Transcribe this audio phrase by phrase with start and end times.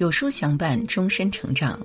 [0.00, 1.78] 有书相伴，终身成长。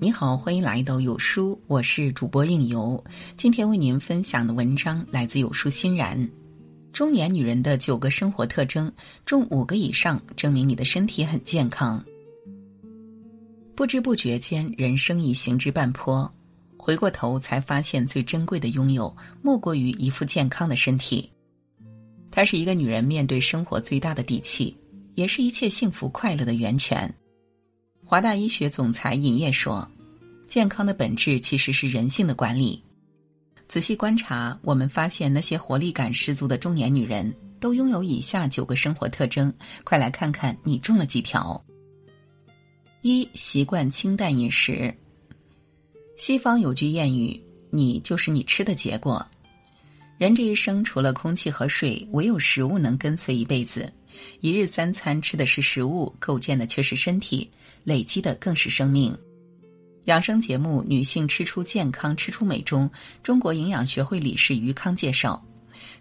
[0.00, 3.00] 你好，欢迎来到有书，我是主播应由。
[3.36, 6.28] 今天为您分享的文章来自有书欣然。
[6.92, 8.92] 中年女人的九个生活特征，
[9.24, 12.04] 中五个以上，证明你的身体很健康。
[13.76, 16.28] 不知不觉间，人生已行至半坡，
[16.76, 21.30] 回过头才发现，最珍贵的拥有，莫过于一副健康的身体。
[22.32, 24.76] 它是一个女人面对生活最大的底气，
[25.14, 27.08] 也是一切幸福快乐的源泉。
[28.10, 29.88] 华大医学总裁尹烨说
[30.44, 32.82] ：“健康的本质其实是人性的管理。
[33.68, 39.54] 仔细观察，我们发现那些活力感十足的中年女人，都拥有以下九个生活特征。
[39.84, 41.64] 快来看看你中了几条。
[43.02, 44.92] 一、习惯清淡饮食。
[46.16, 47.40] 西方有句谚语
[47.70, 49.24] ：‘你就是你吃的结果。’”
[50.18, 53.88] 人这一生，除了空气和水，唯有食物能跟随一辈子。
[54.40, 57.50] 一日三餐吃的是食物，构建的却是身体，
[57.84, 59.16] 累积的更是生命。
[60.04, 62.90] 养生节目《女性吃出健康，吃出美》中，
[63.22, 65.44] 中国营养学会理事于康介绍，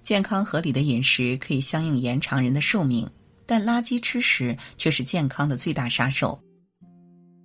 [0.01, 3.07] 健康合理的饮食可以相应延长人的寿命，
[3.45, 6.39] 但垃圾吃食却是健康的最大杀手。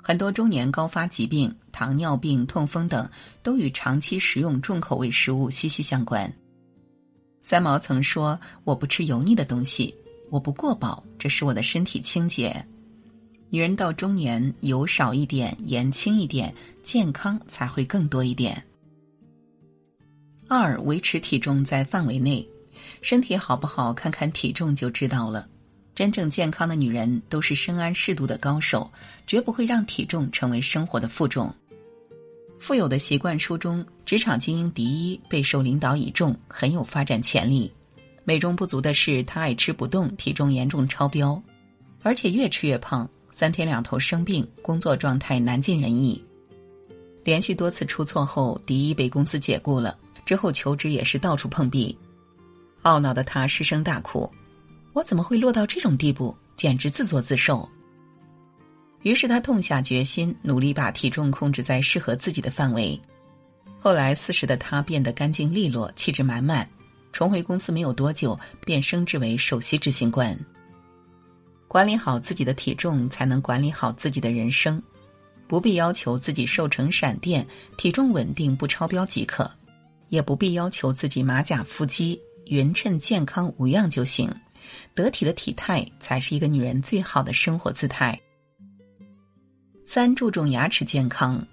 [0.01, 3.09] 很多中年高发疾病，糖尿病、痛风等，
[3.43, 6.33] 都与长期食用重口味食物息息相关。
[7.43, 9.95] 三毛曾说：“我不吃油腻的东西，
[10.31, 12.65] 我不过饱，这是我的身体清洁。”
[13.51, 18.61] 女人到中年，油少一点，盐轻一点，健康才会更多一点。
[20.49, 22.45] 二、维持体重在范围内，
[23.01, 25.49] 身体好不好，看看体重就知道了。
[25.95, 28.91] 真正健康的女人都是深谙适度的高手，
[29.27, 31.47] 绝不会让体重成为生活的负重。
[32.59, 37.73] 《富有的习惯》书中，职场精英第一备受领导倚重，很有发展潜力。
[38.25, 41.41] 美中不足的是，他爱吃不动，体重严重超标，
[42.03, 46.23] 而且越吃越胖，三天两头生病，工作状态难尽人意。
[47.23, 51.97] 连续多次出错后，第一被公司解雇了，之后求职也是到处碰壁。
[52.83, 54.31] 懊恼的他失声大哭
[54.93, 56.37] ：“我怎么会落到这种地步？
[56.57, 57.69] 简直自作自受。”
[59.03, 62.99] 于是他痛下决心，努力把体重控制在适合自己的范围。
[63.81, 66.67] 后来四十的他变得干净利落，气质满满。
[67.15, 68.37] 重回公司没有多久，
[68.67, 70.37] 便升职为首席执行官。
[71.69, 74.83] 管理好自己的体重，才能管理好自己的人生。
[75.47, 79.45] 不必要求自己瘦成闪电，体重稳定不超标即可；
[80.09, 84.29] 也不必要求自己马甲腹肌，匀称健康无恙就行。
[84.93, 88.21] 得体的体态，才是一个女人最好的生活姿态。
[89.85, 91.47] 三注重牙齿健康，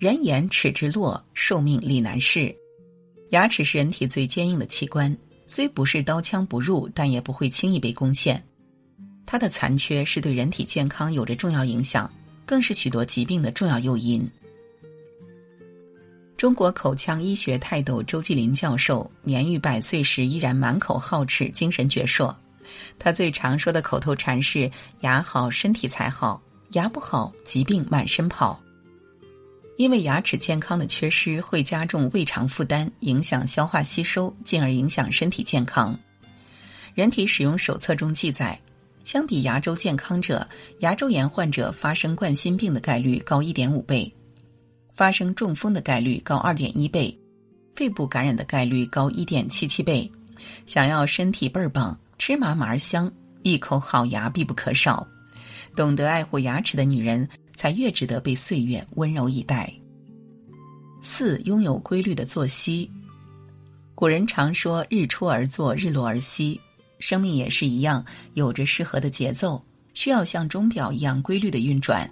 [0.00, 2.52] 人言齿之落，寿命历难事。
[3.30, 5.16] 牙齿是人体最坚硬的器官，
[5.46, 8.42] 虽不是刀枪不入，但也不会轻易被攻陷。
[9.24, 12.10] 它的残缺是对人体健康有着重要影响，
[12.44, 14.28] 更是许多疾病的重要诱因。
[16.36, 22.34] 中国口腔医学泰斗周继林教授年逾百岁时依然满口皓齿，精神矍铄。
[22.98, 24.70] 他最常说的口头禅是
[25.00, 26.40] ：“牙好，身体才好。”
[26.72, 28.60] 牙不好，疾病满身跑。
[29.76, 35.98] 因为牙齿健康的缺失会加重胃肠负担，影响消化吸收，进而影响身体健康。
[36.94, 38.58] 人体使用手册中记载，
[39.04, 40.48] 相比牙周健康者，
[40.78, 44.10] 牙周炎患者发生冠心病的概率高一点五倍，
[44.94, 47.14] 发生中风的概率高二点一倍，
[47.74, 50.10] 肺部感染的概率高一点七七倍。
[50.64, 55.06] 想要身体倍儿棒，吃麻麻香，一口好牙必不可少。
[55.74, 59.72] 懂得爱护牙齿的女人，才越值得被岁月温柔以待。
[61.02, 62.88] 四，拥有规律的作息。
[63.94, 66.60] 古人常说“日出而作，日落而息”，
[67.00, 69.64] 生命也是一样，有着适合的节奏，
[69.94, 72.08] 需要像钟表一样规律的运转。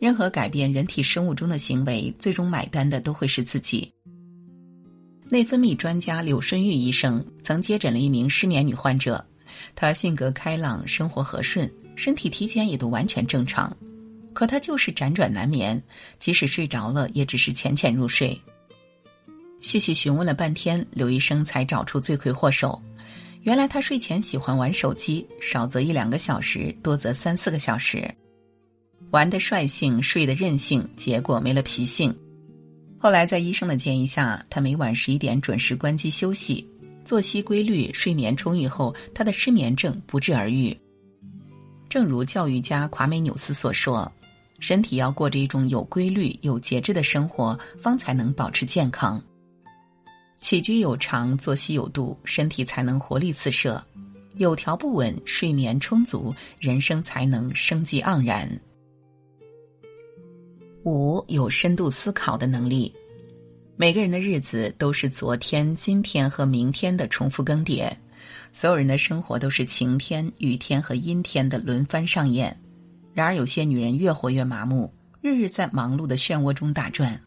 [0.00, 3.90] 任何改变人体生物钟的行为，最终买单的都会是自己。
[5.28, 9.24] 内分泌专家柳顺玉医生曾接诊了一名失眠女患者，
[9.74, 11.70] 她性格开朗，生活和顺。
[11.96, 13.76] 身体体检也都完全正常，
[14.38, 15.82] 可他就是辗转难眠，
[16.20, 18.40] 即使睡着了，也只是浅浅入睡。
[19.58, 22.80] 细细询问了半天，刘医生才找出罪魁祸首。
[23.42, 28.08] 原来他睡前喜欢玩手机，少则一两个小时，多则三四个小时，
[29.10, 32.16] 玩的率性，睡得任性，结果没了脾性。
[32.96, 36.64] 后来在医生的建议下，他每晚十一点准时关机休息，
[37.04, 40.78] 作息规律，睡眠充裕后，他的失眠症不治而愈。
[41.88, 44.08] 正如教育家夸美纽斯所说
[44.58, 49.22] ：“身体要过着一种有规律、有节制的生活，方才能保持健康。
[50.40, 53.80] 起居有常，作息有度，身体才能活力四射；
[54.36, 58.48] 有条不紊，睡眠充足，人生才能生机盎然。”
[60.84, 62.92] 五有深度思考的能力。
[63.76, 67.88] 每个人的日子都是昨天、今天和明天的重复更迭，
[68.52, 72.56] 所有人的生活都是晴天、雨天和阴天的轮番上演。
[73.14, 77.18] 然而，有些女人越活越麻木，日日在忙碌的漩涡中打转；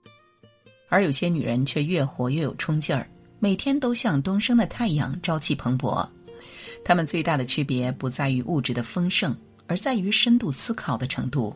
[0.89, 6.07] 而有些女人却越活越有冲劲儿，每天都像东升的太阳，朝气蓬勃。
[6.85, 9.35] 她们最大的区别不在于物质的丰盛，
[9.67, 11.55] 而在于深度思考的程度。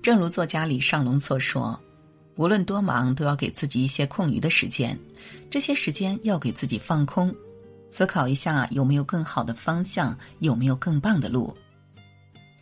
[0.00, 1.78] 正如作家李尚龙所说
[2.36, 4.98] ：“无论多忙，都要给自己一些空余的时间，
[5.50, 7.34] 这些时间要给自己放空，
[7.90, 11.54] 思考一下有没有更好的方向，有没有更棒的路。”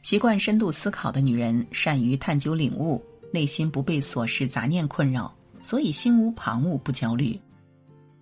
[0.07, 7.37] 习惯深度思考的女人，善于探究领悟，内心不被琐事杂念困扰，所以心无旁骛，不焦虑。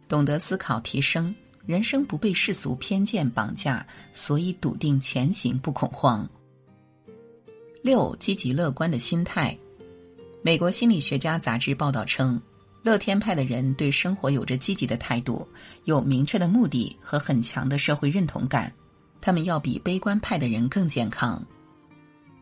[0.09, 1.35] 懂得思考提升，
[1.67, 6.27] 人生不被世俗偏见绑架，所以笃定前行，不恐慌。
[7.83, 9.55] 六，积极乐观的心态。
[10.41, 12.41] 美国心理学家杂志报道称，
[12.83, 15.47] 乐天派的人对生活有着积极的态度，
[15.85, 18.73] 有明确的目的和很强的社会认同感，
[19.21, 21.47] 他们要比悲观派的人更健康。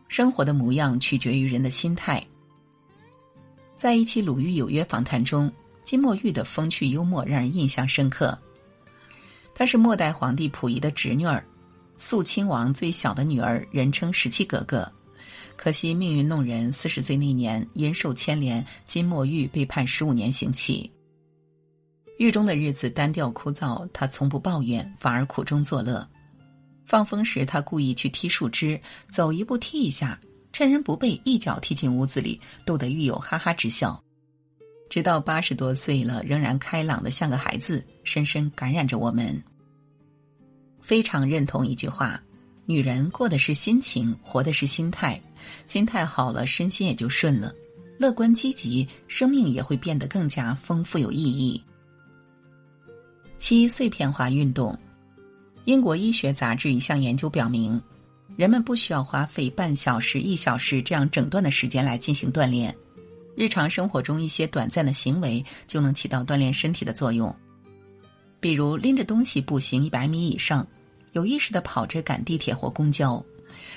[0.07, 2.25] 生活的模样取决于人的心态。
[3.75, 5.51] 在一期《鲁豫有约》访谈中，
[5.83, 8.37] 金墨玉的风趣幽默让人印象深刻。
[9.53, 11.43] 她是末代皇帝溥仪的侄女儿，
[11.97, 14.89] 肃亲王最小的女儿，人称“十七格格”。
[15.55, 20.91] 可惜命运弄人，四十岁那年因受牵连，金墨玉被判十五年刑期。
[22.17, 26.07] 狱中的日子单调枯燥，她从不抱怨，反而苦中作乐。
[26.85, 30.19] 放风时，他故意去踢树枝，走一步踢一下，
[30.51, 34.01] 趁人不备，一脚踢进屋子里，逗得狱友哈哈直笑。
[34.89, 39.41] 直到八十多岁了，仍然开朗的像个孩子，深深感染着我们。
[40.81, 42.21] 非常认同一句话：
[42.65, 45.19] 女人过的是心情，活的是心态。
[45.65, 47.53] 心态好了，身心也就顺了。
[47.97, 51.63] 乐观积极，生命也会变得更加丰富有意义。
[53.37, 54.77] 七碎片化运动。
[55.65, 57.81] 英国医学杂志一项研究表明，
[58.35, 62.75] 人们不需要花费半小时、一小时这样整段的时间来进行锻炼，
[63.35, 67.33] 日常生活中一些短暂的行为就能起到锻炼身体的作用。
[68.41, 70.67] 比如拎着东西步行一百米以上，
[71.13, 73.23] 有意识的跑着赶地铁或公交，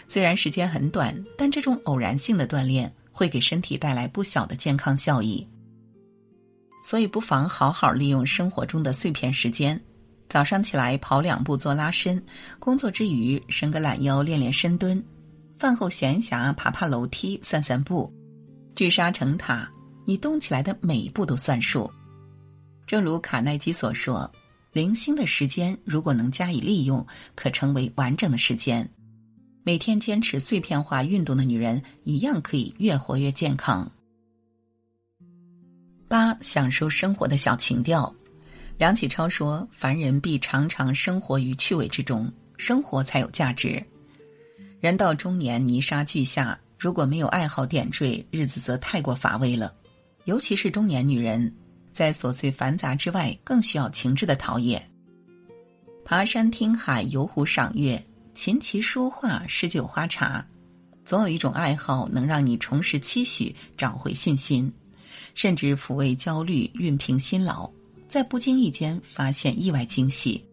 [0.08, 5.46] 虽然时间很短，但这种偶然性的锻炼会给身体带来不小的健康效益。
[6.82, 9.80] 所以，不妨好好利用生活中的碎片时间。
[10.28, 12.22] 早上起来跑两步做拉伸，
[12.58, 15.02] 工作之余伸个懒腰练练深蹲，
[15.58, 18.12] 饭后闲暇爬爬楼梯散散步，
[18.74, 19.70] 聚沙成塔，
[20.04, 21.90] 你动起来的每一步都算数。
[22.86, 24.30] 正如卡耐基所说
[24.72, 28.88] ：“零星的时间如果能加以利用，可成为完整的时间。”
[29.64, 33.90] 每天坚持碎片化运动的女人，一样可以越活越健康。
[36.06, 38.14] 八，享受生活的小情调。
[38.78, 43.82] 梁启超说：“凡人必常常生活于趣味之中，生活才有价值。
[44.80, 49.74] 人到中年，泥沙俱下，如果没有爱好点缀，日子则太过乏味了。
[50.24, 51.50] 尤其是中年女人，
[51.90, 54.80] 在琐碎繁杂之外，更需要情致的陶冶。
[56.04, 58.00] 爬山、听海、游湖、赏月、
[58.34, 60.46] 琴棋书画、诗酒花茶，
[61.02, 64.70] 总有一种爱好能让你重拾期许，找回信心，
[65.34, 67.70] 甚至抚慰焦虑，熨平辛劳。”
[68.08, 70.44] 在不经意间发现意外惊喜，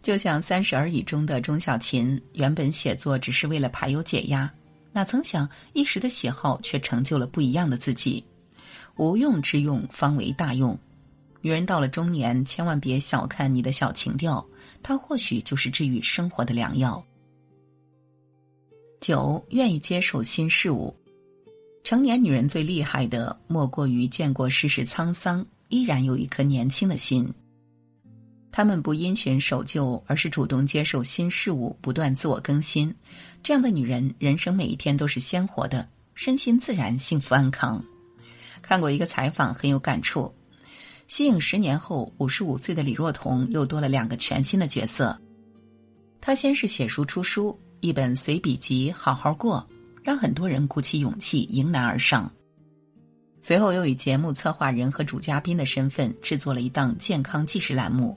[0.00, 4.52] 就像《三十而已》中的钟小琴，原本写作只是为了排忧解压，
[4.92, 8.24] 哪曾想一时的喜好却成就了不一样的自己。
[8.96, 10.78] 无用之用方为大用，
[11.40, 14.46] 女人到了中年，千万别小看你的小情调，
[14.82, 17.02] 它或许就是治愈生活的良药。
[19.00, 20.94] 九，愿意接受新事物。
[21.82, 25.44] 成年女人最厉害的，莫过于见过世事沧桑。
[25.72, 27.26] 依然有一颗年轻的心。
[28.52, 32.94] 他们不因循守旧，而是主动接受新事物，不断自我更新。
[33.42, 37.82] 这样的女人，人生每一天都是鲜活的，身心自然幸福安康。
[38.60, 40.30] 看过一个采访，很有感触。
[41.08, 45.18] 息影十年后，五十五岁的李若彤又多了两个全新的角色。
[46.20, 49.66] 她先是写书出书，一本随笔集《好好过》，
[50.02, 52.30] 让很多人鼓起勇气迎难而上。
[53.42, 58.16] 随后又以节目策划人和主嘉宾的身份制作了一档健康纪实栏目。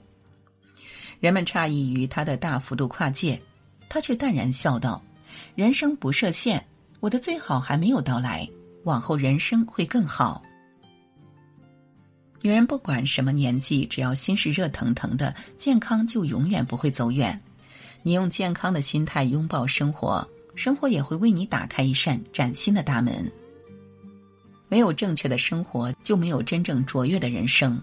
[1.18, 3.40] 人们诧异于他的大幅度跨界，
[3.88, 5.02] 他却淡然笑道
[5.56, 6.64] ：“人生不设限，
[7.00, 8.48] 我的最好还没有到来，
[8.84, 10.40] 往后人生会更好。”
[12.40, 17.40] 女人不管什么年纪，只要心是热腾腾的，健康就永远不会走远。
[18.02, 23.28] 你用健康的心态拥抱生活，生活也会为你打开一扇崭新的大门。
[24.68, 27.80] 没有正确的生活，就没有真正卓越的人生。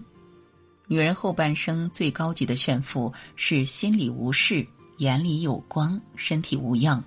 [0.86, 4.66] 女人后半生最高级的炫富是心里无事，
[4.98, 7.02] 眼里有光，身体无恙。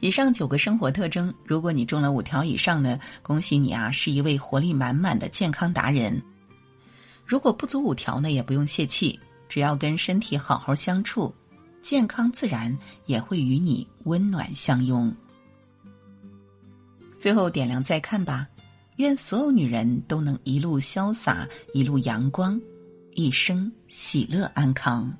[0.00, 6.22] 以上九个生活特征，如果你中了五条以上呢，恭喜你啊，是一位活力满满的健康达人。
[7.26, 9.18] 如果不足五条呢，也不用泄气，
[9.48, 11.34] 只要跟身体好好相处，
[11.82, 15.12] 健康自然也会与你温暖相拥。
[17.18, 18.46] 最后点亮再看吧。
[18.98, 22.60] 愿所有女人都能一路潇洒，一路阳光，
[23.14, 25.12] 一生喜乐安康。